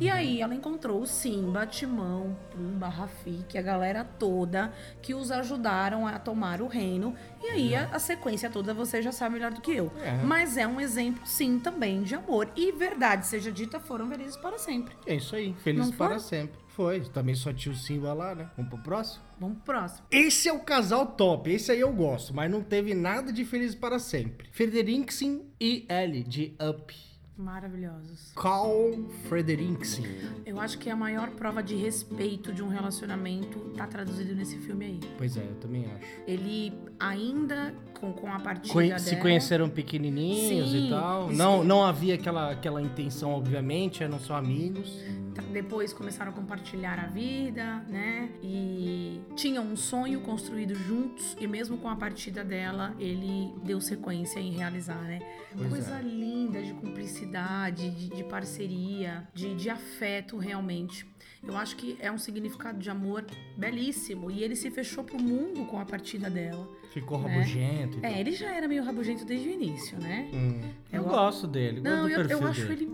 [0.00, 6.06] E aí ela encontrou o Simba, Timão, Pumba, Rafik, a galera toda que os ajudaram
[6.06, 7.14] a tomar o reino.
[7.42, 9.92] E aí a, a sequência toda você já sabe melhor do que eu.
[10.02, 10.22] É.
[10.22, 12.48] Mas é um exemplo, sim, também de amor.
[12.56, 14.94] E verdade seja dita, foram felizes para sempre.
[15.06, 15.54] É isso aí.
[15.62, 16.08] Feliz Não foi?
[16.08, 16.64] para sempre.
[16.68, 17.00] Foi.
[17.00, 18.50] Também só tinha o Simba lá, né?
[18.56, 19.24] Vamos pro próximo?
[19.38, 20.06] Vamos pro próximo.
[20.10, 21.50] Esse é o casal top.
[21.50, 24.48] Esse aí eu gosto, mas não teve nada de Feliz para sempre.
[24.50, 27.13] Frederiksen e Ellie, de Up.
[27.36, 28.32] Maravilhosos.
[28.36, 28.92] Carl
[29.28, 30.04] Frederiksen.
[30.46, 34.84] Eu acho que a maior prova de respeito de um relacionamento tá traduzido nesse filme
[34.84, 35.00] aí.
[35.18, 36.06] Pois é, eu também acho.
[36.28, 39.00] Ele ainda com, com a partida Conhe- dela...
[39.00, 41.32] se conheceram pequenininhos Sim, e tal.
[41.32, 44.96] Não, não havia aquela, aquela intenção, obviamente, eram só amigos.
[45.42, 48.28] Depois começaram a compartilhar a vida, né?
[48.42, 51.36] E tinham um sonho construído juntos.
[51.40, 55.20] E mesmo com a partida dela, ele deu sequência em realizar, né?
[55.56, 56.02] Pois Coisa é.
[56.02, 61.06] linda de cumplicidade, de, de parceria, de, de afeto realmente.
[61.46, 63.24] Eu acho que é um significado de amor
[63.56, 64.30] belíssimo.
[64.30, 66.66] E ele se fechou pro mundo com a partida dela.
[66.92, 67.22] Ficou É.
[67.32, 68.10] rabugento e tal.
[68.10, 70.30] É, ele já era meio rabugento desde o início, né?
[70.32, 70.60] Hum.
[70.92, 72.84] Eu, Eu- gosto dele, gosto Não, do eu, perfil eu acho dele.
[72.84, 72.86] ele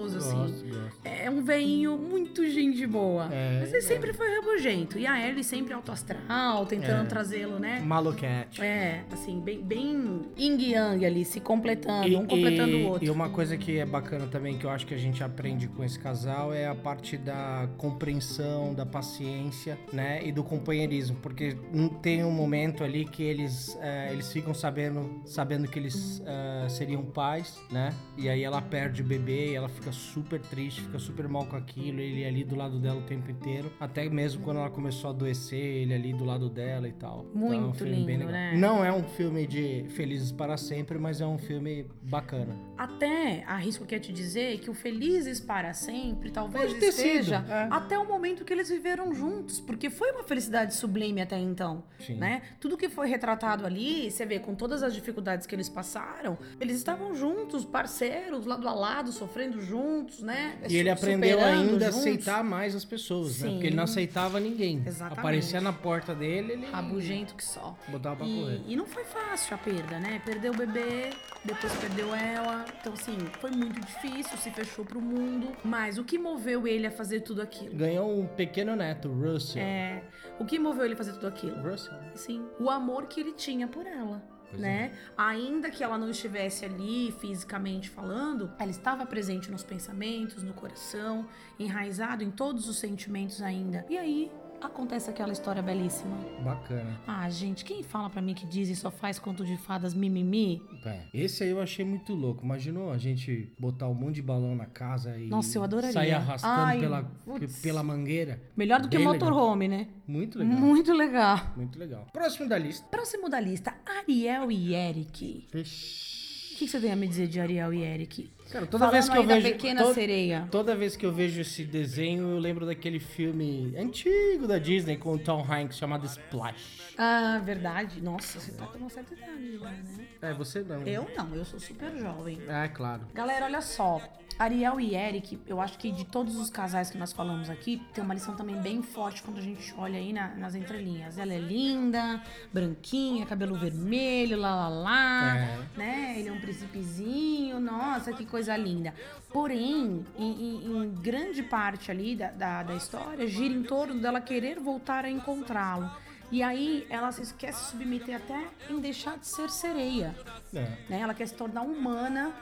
[0.00, 0.36] assim.
[0.36, 1.00] Gosto, gosto.
[1.04, 3.28] É um veinho muito gente boa.
[3.32, 3.80] É, Mas ele é.
[3.80, 4.98] sempre foi rabugento.
[4.98, 7.06] E a Ellie sempre alto astral, tentando É.
[7.06, 7.80] trazê-lo, né?
[7.80, 8.60] Maluquete.
[8.62, 13.04] É, assim, bem, bem yin yang ali, se completando, um completando o outro.
[13.04, 15.82] E uma coisa que é bacana também, que eu acho que a gente aprende com
[15.84, 20.20] esse casal, é a parte da compreensão, da paciência, né?
[20.24, 21.16] E do companheirismo.
[21.22, 26.22] Porque não tem um momento ali que eles, eh, eles ficam sabendo, sabendo que eles
[26.24, 27.92] eh, seriam pais, né?
[28.16, 31.56] E aí ela perde o bebê e ela fica super triste, fica super mal com
[31.56, 33.72] aquilo, ele ali do lado dela o tempo inteiro.
[33.80, 37.26] Até mesmo quando ela começou a adoecer, ele ali do lado dela e tal.
[37.34, 38.32] Então, é um Muito filme bem lindo, legal.
[38.32, 38.56] né?
[38.56, 42.54] Não é um filme de Felizes para Sempre, mas é um filme bacana.
[42.76, 47.44] Até arrisco que te dizer que o Felizes para sempre talvez Pode ter sido, esteja
[47.48, 47.68] é.
[47.70, 52.16] até o momento que eles viveram juntos, porque foi uma felicidade sublime até então, Sim.
[52.16, 52.42] né?
[52.60, 56.76] Tudo que foi retratado ali, você vê com todas as dificuldades que eles passaram, eles
[56.76, 59.71] estavam juntos, parceiros, lado a lado, sofrendo juntos,
[60.20, 60.58] né?
[60.68, 61.98] E ele aprendeu ainda a juntos.
[62.00, 63.50] aceitar mais as pessoas, né?
[63.50, 63.92] Porque ele não Sim.
[63.92, 64.82] aceitava ninguém.
[64.86, 65.18] Exatamente.
[65.20, 67.76] Aparecia na porta dele, ele Rabugento que só.
[67.88, 68.60] botava pra correr.
[68.66, 70.20] E, e não foi fácil a perda, né?
[70.24, 71.10] Perdeu o bebê,
[71.44, 72.64] depois perdeu ela.
[72.80, 75.48] Então, assim, foi muito difícil, se fechou pro mundo.
[75.64, 77.74] Mas o que moveu ele a fazer tudo aquilo?
[77.74, 79.62] Ganhou um pequeno neto, Russell.
[79.62, 80.02] É.
[80.38, 81.56] O que moveu ele a fazer tudo aquilo?
[81.62, 81.94] Russell?
[82.14, 84.22] Sim, o amor que ele tinha por ela.
[84.52, 84.92] Pois né?
[85.16, 91.26] Ainda que ela não estivesse ali fisicamente falando, ela estava presente nos pensamentos, no coração,
[91.58, 93.84] enraizado em todos os sentimentos ainda.
[93.88, 94.30] E aí
[94.66, 96.16] acontece aquela história belíssima.
[96.42, 97.00] Bacana.
[97.06, 100.62] Ah, gente, quem fala pra mim que Disney só faz conto de fadas mimimi?
[100.84, 101.00] É.
[101.14, 102.44] Esse aí eu achei muito louco.
[102.44, 105.92] Imaginou a gente botar um monte de balão na casa e Nossa, eu adoraria.
[105.92, 107.60] sair arrastando Ai, pela, putz.
[107.60, 108.40] pela mangueira?
[108.56, 109.28] Melhor do que Bem legal.
[109.28, 109.88] motorhome, né?
[110.06, 110.56] Muito legal.
[110.58, 111.40] Muito legal.
[111.56, 112.06] Muito legal.
[112.12, 112.86] Próximo da lista.
[112.90, 115.46] Próximo da lista, Ariel e Eric.
[115.52, 116.21] Vixe.
[116.52, 118.30] O que que você tem a me dizer de Ariel e Eric?
[118.50, 119.48] Cara, toda Falando vez que eu vejo.
[119.52, 120.48] Pequena to- Sereia.
[120.50, 125.12] Toda vez que eu vejo esse desenho, eu lembro daquele filme antigo da Disney com
[125.14, 126.92] o Tom Hanks chamado Splash.
[126.98, 128.02] Ah, verdade.
[128.02, 130.06] Nossa, você tá com uma certa idade já, né?
[130.20, 130.82] É, você não.
[130.82, 132.38] Eu não, eu sou super jovem.
[132.46, 133.06] É, claro.
[133.14, 134.00] Galera, olha só.
[134.38, 138.02] Ariel e Eric, eu acho que de todos os casais que nós falamos aqui, tem
[138.02, 141.18] uma lição também bem forte quando a gente olha aí na- nas entrelinhas.
[141.18, 145.58] Ela é linda, branquinha, cabelo vermelho, lá lá lá, É.
[145.76, 146.14] né?
[146.18, 148.94] Ele é um príncipezinho, nossa, que coisa linda.
[149.32, 154.20] Porém, em, em- em grande parte ali da, da, da história, gira em torno dela
[154.20, 155.90] querer voltar a encontrá-lo.
[156.30, 160.14] E aí ela se quer se submeter até em deixar de ser sereia
[160.54, 160.60] É.
[160.88, 161.00] né?
[161.00, 162.32] Ela quer se tornar humana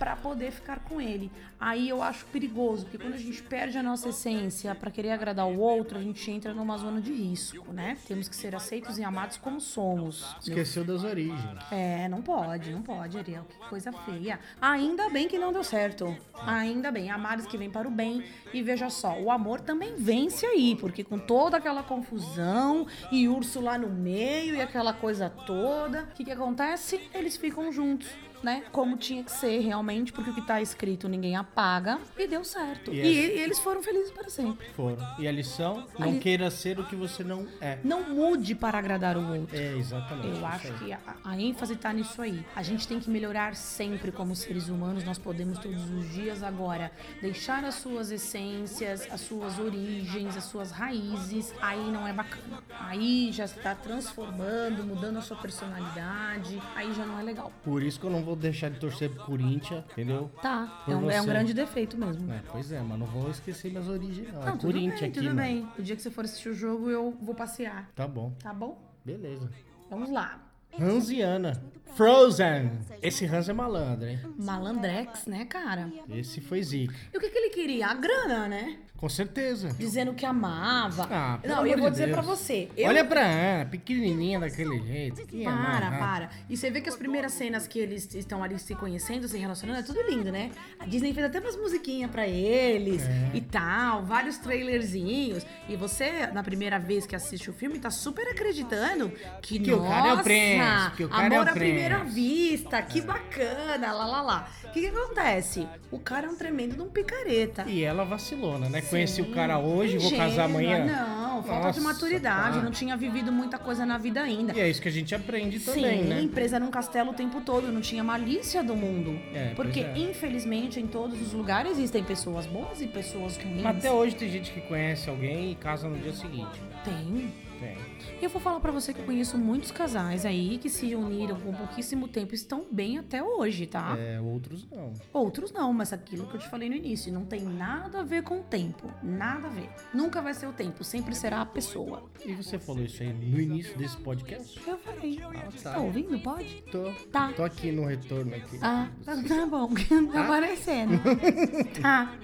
[0.00, 1.30] para poder ficar com ele.
[1.60, 5.46] Aí eu acho perigoso, porque quando a gente perde a nossa essência para querer agradar
[5.46, 7.98] o outro, a gente entra numa zona de risco, né?
[8.08, 10.34] Temos que ser aceitos e amados como somos.
[10.40, 11.38] Esqueceu das origens.
[11.70, 13.44] É, não pode, não pode, Ariel.
[13.44, 14.40] Que coisa feia.
[14.58, 16.16] Ainda bem que não deu certo.
[16.46, 17.10] Ainda bem.
[17.10, 18.24] Amares que vem para o bem.
[18.54, 23.60] E veja só, o amor também vence aí, porque com toda aquela confusão e urso
[23.60, 26.98] lá no meio e aquela coisa toda, o que, que acontece?
[27.12, 28.08] Eles ficam juntos.
[28.42, 28.64] Né?
[28.72, 32.90] Como tinha que ser realmente, porque o que tá escrito ninguém apaga e deu certo.
[32.92, 34.66] E E, e eles foram felizes para sempre.
[34.74, 34.96] Foram.
[35.18, 35.86] E a lição?
[35.98, 37.78] Não li- queira ser o que você não é.
[37.84, 39.54] Não mude para agradar o outro.
[39.56, 40.38] É, exatamente.
[40.38, 42.44] Eu acho que a, a ênfase tá nisso aí.
[42.56, 46.90] A gente tem que melhorar sempre como seres humanos, nós podemos todos os dias agora
[47.20, 52.62] deixar as suas essências, as suas origens, as suas raízes, aí não é bacana.
[52.78, 57.52] Aí já está transformando, mudando a sua personalidade, aí já não é legal.
[57.62, 60.30] Por isso que eu não vou deixar de torcer pro Corinthians, entendeu?
[60.42, 62.30] Tá, é um, é um grande defeito mesmo.
[62.32, 64.48] É, pois é, mas não vou esquecer minhas origens, não.
[64.48, 65.36] É Corinthians bem, aqui, tudo mano.
[65.36, 65.68] bem.
[65.78, 68.32] O dia que você for assistir o jogo, eu vou passear, Tá bom.
[68.42, 68.78] tá bom?
[69.04, 69.50] Beleza.
[69.88, 70.38] Vamos lá.
[70.78, 71.60] Hans e Ana.
[71.94, 72.70] Frozen.
[73.02, 74.18] Esse Hans é malandro, hein?
[74.38, 75.90] Malandrex, né, cara?
[76.10, 76.94] Esse foi zica.
[77.12, 77.86] E o que, que ele queria?
[77.88, 78.76] A grana, né?
[78.96, 79.74] Com certeza.
[79.78, 81.08] Dizendo que amava.
[81.10, 82.18] Ah, pelo não, amor eu vou de dizer Deus.
[82.18, 82.68] pra você.
[82.76, 82.88] Eu...
[82.88, 85.26] Olha pra Ana, pequenininha daquele jeito.
[85.26, 86.30] Que Para, para.
[86.50, 89.78] E você vê que as primeiras cenas que eles estão ali se conhecendo, se relacionando,
[89.80, 90.50] é tudo lindo, né?
[90.78, 93.30] A Disney fez até umas musiquinhas pra eles É.
[93.32, 95.46] e tal, vários trailerzinhos.
[95.66, 99.78] E você, na primeira vez que assiste o filme, tá super acreditando que, Que o
[99.78, 103.00] nossa, cara é o príncipe, que o cara é o amor à primeira vista, que
[103.00, 104.48] bacana, lá, lá, lá.
[104.64, 105.66] O que que acontece?
[105.90, 107.64] O cara é um tremendo de um picareta.
[107.66, 108.80] E ela vacilona, né?
[108.82, 109.32] Conheci o Sim.
[109.32, 110.86] cara hoje, vou casar Ingênua, amanhã.
[110.86, 112.62] Não, falta de Nossa, maturidade, tá.
[112.62, 114.52] não tinha vivido muita coisa na vida ainda.
[114.52, 116.28] E é isso que a gente aprende também, Sim, né?
[116.32, 119.18] presa num castelo o tempo todo, não tinha malícia do mundo.
[119.34, 119.98] É, Porque, é.
[119.98, 123.62] infelizmente, em todos os lugares existem pessoas boas e pessoas ruins.
[123.62, 126.60] Mas Até hoje tem gente que conhece alguém e casa no dia seguinte.
[126.84, 127.32] Tem.
[127.58, 127.76] Tem.
[128.20, 131.40] E eu vou falar pra você que eu conheço muitos casais aí que se uniram
[131.40, 133.96] com pouquíssimo tempo e estão bem até hoje, tá?
[133.98, 134.92] É, outros não.
[135.10, 138.22] Outros não, mas aquilo que eu te falei no início, não tem nada a ver
[138.22, 138.92] com o tempo.
[139.02, 139.70] Nada a ver.
[139.94, 142.10] Nunca vai ser o tempo, sempre será a pessoa.
[142.22, 144.60] E você falou isso aí no início desse podcast?
[144.66, 145.18] Eu falei.
[145.62, 145.72] tá.
[145.72, 146.18] Tá ouvindo?
[146.20, 146.62] Pode?
[146.70, 146.92] Tô.
[147.10, 147.32] Tá.
[147.32, 148.58] Tô aqui no retorno aqui.
[148.60, 149.70] Ah, tá, tá bom,
[150.12, 151.00] tá aparecendo.
[151.80, 152.14] tá,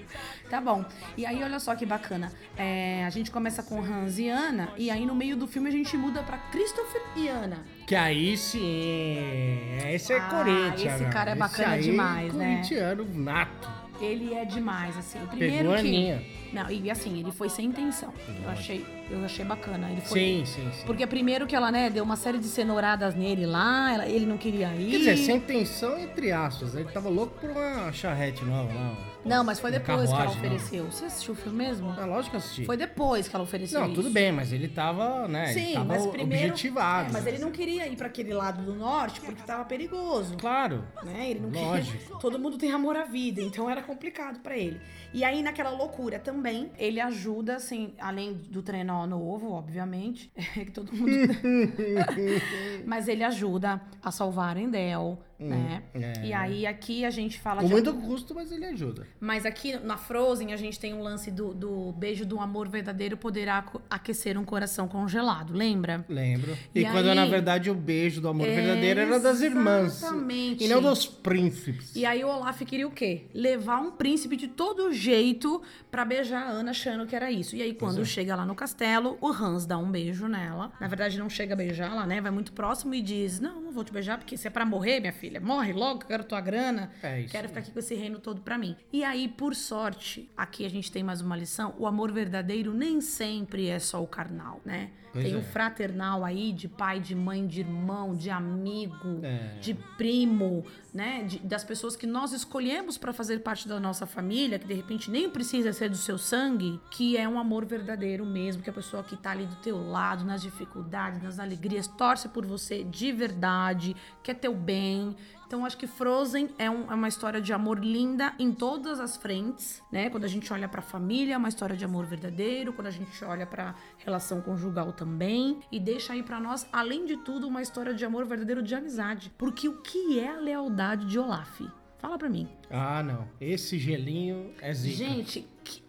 [0.47, 0.85] tá bom.
[1.17, 2.31] E aí, olha só que bacana.
[2.55, 5.71] É, a gente começa com Hans e Ana, e aí no meio do filme a
[5.71, 7.63] gente muda pra Christopher e Ana.
[7.85, 9.77] Que aí sim.
[9.93, 11.01] Esse é Ah, Corinthians.
[11.01, 12.55] esse cara é bacana aí, demais, né?
[12.55, 13.69] corintiano nato.
[14.01, 15.17] ele é demais, assim.
[15.19, 15.87] Pegou Primeiro a que.
[15.87, 16.23] Aninha.
[16.53, 18.13] Não, e assim, ele foi sem intenção.
[18.43, 19.89] Eu achei, eu achei bacana.
[19.91, 20.19] Ele foi.
[20.19, 20.85] Sim, sim, sim.
[20.85, 24.37] Porque primeiro que ela, né, deu uma série de cenouradas nele lá, ela- ele não
[24.37, 24.91] queria ir.
[24.91, 26.73] Quer dizer, sem intenção, entre aspas.
[26.75, 28.79] Ele tava louco por uma charrete nova lá.
[28.81, 28.97] Não,
[29.43, 30.85] mas foi depois que ela carruagem ofereceu.
[30.85, 31.93] Você assistiu o filme mesmo?
[31.99, 32.65] É lógico que eu assisti.
[32.65, 33.95] Foi depois que ela ofereceu Não, isso.
[33.95, 35.51] tudo bem, mas ele tava, né?
[35.51, 36.47] ele Sim, tava mas primeiro.
[36.47, 37.09] objetivado.
[37.09, 40.35] É, mas ele não queria ir pra aquele lado do norte porque tava perigoso.
[40.37, 40.83] Claro.
[41.03, 41.29] Né?
[41.31, 41.97] Ele não Lógico.
[41.97, 42.15] queria.
[42.19, 44.79] Todo mundo tem amor à vida, então era complicado pra ele.
[45.13, 50.93] E aí, naquela loucura também, ele ajuda, assim, além do trenó novo, obviamente, que todo
[50.93, 51.11] mundo.
[52.85, 55.83] Mas ele ajuda a salvar Endel, né?
[55.93, 56.25] é.
[56.25, 59.07] E aí, aqui a gente fala Com muito custo, mas ele ajuda.
[59.19, 63.15] Mas aqui na Frozen a gente tem um lance do, do beijo do amor verdadeiro
[63.17, 66.05] poderá aquecer um coração congelado, lembra?
[66.09, 66.57] Lembro.
[66.73, 69.97] E, E quando, aí- na verdade, o beijo do amor verdadeiro era das irmãs.
[69.97, 70.63] Exatamente.
[70.63, 71.95] E não dos príncipes.
[71.95, 73.25] E aí o Olaf queria o quê?
[73.33, 77.55] Levar um príncipe de todo jeito pra beijar a Ana, achando que era isso.
[77.55, 78.05] E aí, quando é.
[78.05, 80.71] chega lá no castelo, o Hans dá um beijo nela.
[80.79, 82.21] Na verdade, não chega a beijá-la, né?
[82.21, 84.99] Vai muito próximo e diz: Não, não vou te beijar, porque se é pra morrer,
[84.99, 86.91] minha filha, morre logo, quero tua grana.
[87.03, 88.75] É isso Quero ficar aqui com esse reino todo pra mim.
[88.91, 93.01] E aí, por sorte, aqui a gente tem mais uma lição: o amor verdadeiro nem
[93.01, 94.91] sempre é só o carnal, né?
[95.13, 95.37] Pois tem é.
[95.37, 99.57] o fraternal aí, de pai, de mãe, de irmão, de amigo, É.
[99.61, 101.23] de primo, né?
[101.23, 105.09] de- das pessoas que nós escolhemos para fazer parte da nossa família, que de repente
[105.09, 109.03] nem precisa ser do seu sangue, que é um amor verdadeiro mesmo, que a pessoa
[109.03, 113.95] que tá ali do teu lado, nas dificuldades, nas alegrias, torce por você de verdade,
[114.23, 115.15] quer teu bem.
[115.47, 119.15] Então, acho que Frozen é, um- é uma história de amor linda em todas as
[119.15, 120.09] frentes, né?
[120.09, 122.73] Quando a gente olha pra família, é uma história de amor verdadeiro.
[122.73, 125.61] Quando a gente olha pra relação conjugal também.
[125.71, 129.31] E deixa aí pra nós, além de tudo, uma história de amor verdadeiro de amizade.
[129.37, 131.61] Porque o que é a lealdade de Olaf?
[131.97, 132.47] Fala pra mim.
[132.69, 133.27] Ah, não.
[133.41, 134.97] Esse gelinho é zica.
[134.97, 135.47] Gente,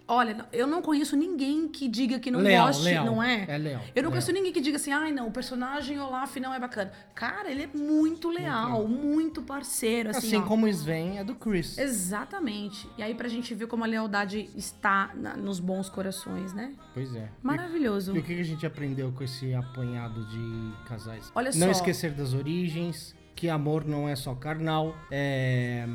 [0.09, 3.05] olha, eu não conheço ninguém que diga que não Leal, goste, leal.
[3.05, 3.45] não é?
[3.47, 4.11] É leal, Eu não leal.
[4.13, 6.91] conheço ninguém que diga assim, ai não, o personagem Olaf não é bacana.
[7.15, 10.43] Cara, ele é muito leal, muito parceiro, assim, Assim ó.
[10.43, 11.77] como o Sven é do Chris.
[11.79, 12.89] Exatamente.
[12.97, 16.73] E aí pra gente ver como a lealdade está na- nos bons corações, né?
[16.95, 17.29] Pois é.
[17.43, 18.17] Maravilhoso.
[18.17, 21.31] E o que a gente aprendeu com esse apanhado de casais?
[21.35, 21.71] Olha Não só.
[21.73, 24.97] esquecer das origens, que amor não é só carnal.
[25.11, 25.87] É...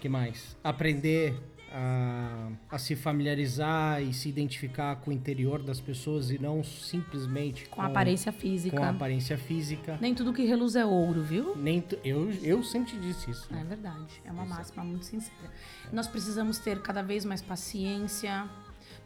[0.00, 0.56] que mais?
[0.62, 1.34] Aprender
[1.72, 7.66] a, a se familiarizar e se identificar com o interior das pessoas e não simplesmente
[7.68, 8.76] Com a aparência física.
[8.76, 9.98] com a aparência física.
[10.00, 11.56] Nem tudo que reluz é ouro, viu?
[11.56, 13.48] Nem eu, eu sempre disse isso.
[13.54, 14.20] É verdade.
[14.24, 15.50] É uma máxima muito sincera.
[15.92, 18.48] Nós precisamos ter cada vez mais paciência.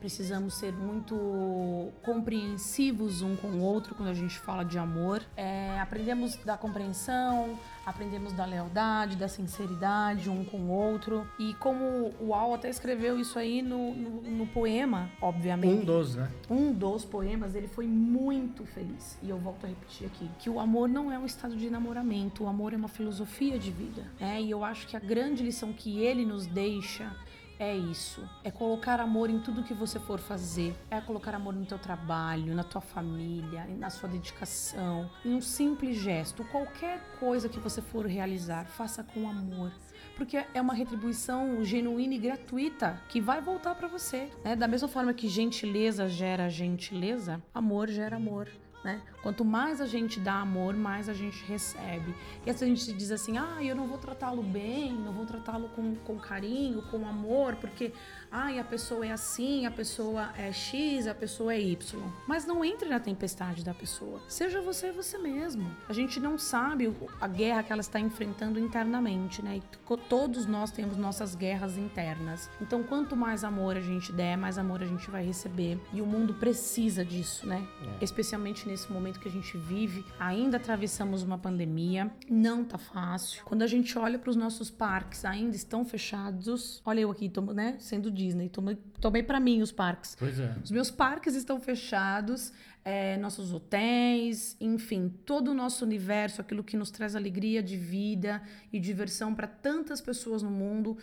[0.00, 5.22] Precisamos ser muito compreensivos um com o outro quando a gente fala de amor.
[5.37, 11.27] É, aprendemos da compreensão, aprendemos da lealdade, da sinceridade um com o outro.
[11.38, 16.16] E como o Al até escreveu isso aí no, no, no poema, obviamente Um dos,
[16.16, 16.31] né?
[16.51, 19.16] um dos poemas, ele foi muito feliz.
[19.22, 22.44] E eu volto a repetir aqui, que o amor não é um estado de namoramento,
[22.44, 24.42] o amor é uma filosofia de vida, né?
[24.42, 27.14] E eu acho que a grande lição que ele nos deixa
[27.58, 31.64] é isso, é colocar amor em tudo que você for fazer, é colocar amor no
[31.64, 37.58] teu trabalho, na tua família, na sua dedicação, em um simples gesto, qualquer coisa que
[37.58, 39.72] você for realizar, faça com amor
[40.16, 44.30] porque é uma retribuição genuína e gratuita que vai voltar pra você.
[44.42, 44.56] Né?
[44.56, 48.48] Da mesma forma que gentileza gera gentileza, amor gera amor.
[48.82, 49.02] Né?
[49.26, 52.14] Quanto mais a gente dá amor, mais a gente recebe.
[52.46, 55.26] E às vezes a gente diz assim: ah, eu não vou tratá-lo bem, não vou
[55.26, 57.92] tratá-lo com, com carinho, com amor, porque
[58.30, 62.00] ai, a pessoa é assim, a pessoa é X, a pessoa é Y.
[62.28, 64.20] Mas não entre na tempestade da pessoa.
[64.28, 65.74] Seja você você mesmo.
[65.88, 69.56] A gente não sabe a guerra que ela está enfrentando internamente, né?
[69.56, 72.48] E todos nós temos nossas guerras internas.
[72.60, 75.80] Então, quanto mais amor a gente der, mais amor a gente vai receber.
[75.92, 77.66] E o mundo precisa disso, né?
[78.00, 80.05] Especialmente nesse momento que a gente vive.
[80.18, 83.44] Ainda atravessamos uma pandemia, não tá fácil.
[83.44, 86.81] Quando a gente olha para os nossos parques, ainda estão fechados.
[86.85, 87.76] Olha eu aqui, tomo, né?
[87.79, 90.16] Sendo Disney, tomei, tomei para mim os parques.
[90.18, 90.55] Pois é.
[90.62, 92.52] Os meus parques estão fechados,
[92.85, 98.42] é, nossos hotéis, enfim, todo o nosso universo, aquilo que nos traz alegria de vida
[98.72, 100.96] e diversão para tantas pessoas no mundo,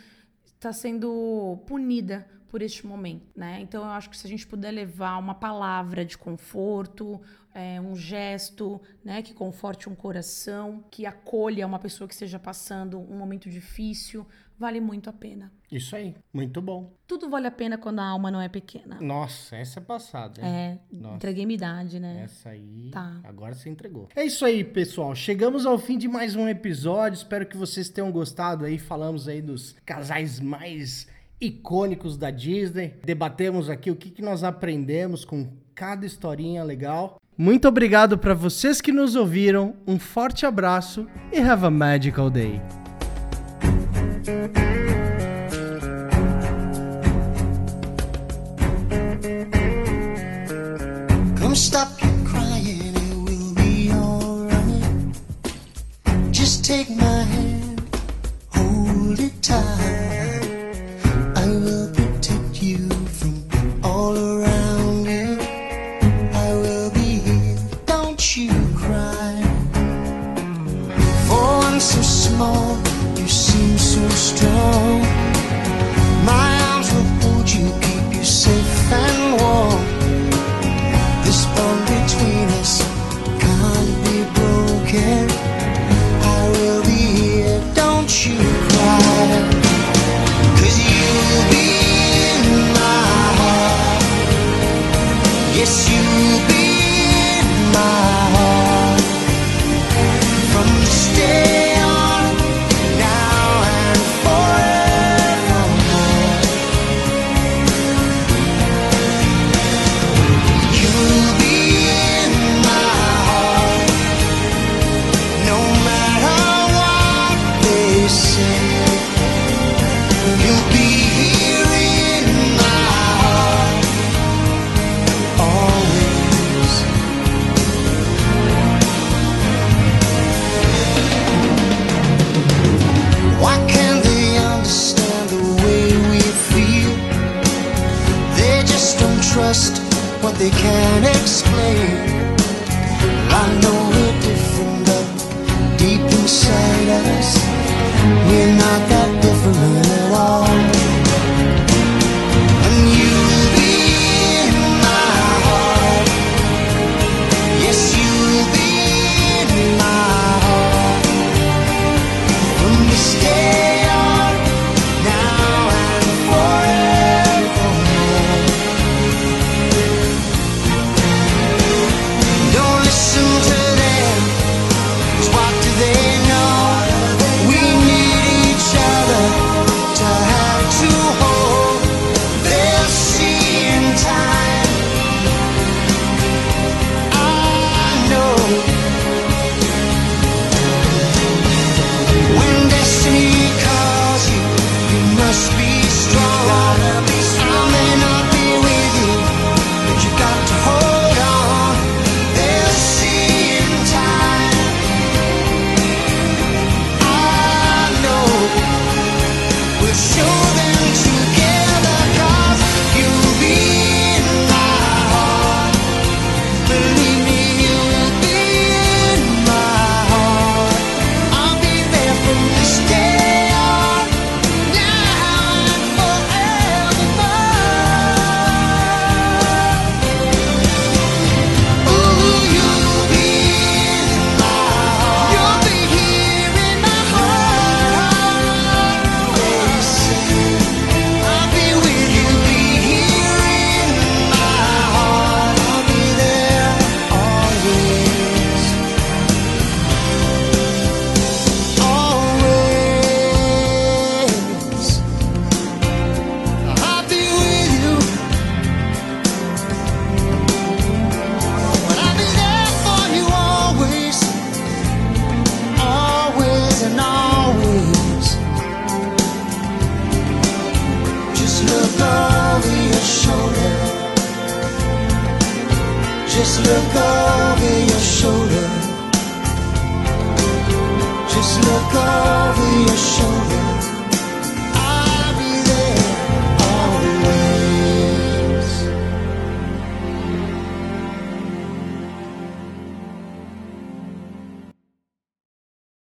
[0.45, 3.61] está sendo punida por este momento, né?
[3.61, 7.19] Então eu acho que se a gente puder levar uma palavra de conforto,
[7.51, 12.99] é, um gesto, né, que conforte um coração, que acolha uma pessoa que esteja passando
[12.99, 14.23] um momento difícil,
[14.55, 15.51] vale muito a pena.
[15.71, 16.15] Isso aí.
[16.31, 16.93] Muito bom.
[17.07, 18.99] Tudo vale a pena quando a alma não é pequena.
[19.01, 20.39] Nossa, essa é passada.
[20.39, 20.47] hein?
[20.47, 21.15] É, Nossa.
[21.15, 22.21] entreguei minha idade, né?
[22.23, 22.91] Essa aí.
[22.91, 23.19] Tá.
[23.23, 24.09] Agora você entregou.
[24.15, 25.15] É isso aí, pessoal.
[25.15, 27.17] Chegamos ao fim de mais um episódio.
[27.17, 28.77] Espero que vocês tenham gostado aí.
[28.77, 31.11] Falamos aí dos casais mais
[31.45, 32.95] icônicos da Disney.
[33.03, 37.19] Debatemos aqui o que, que nós aprendemos com cada historinha legal.
[37.37, 42.61] Muito obrigado para vocês que nos ouviram, um forte abraço e have a magical day!